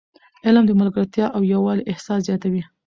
علم 0.45 0.63
د 0.67 0.71
ملګرتیا 0.81 1.25
او 1.35 1.41
یووالي 1.53 1.83
احساس 1.91 2.19
زیاتوي. 2.27 2.63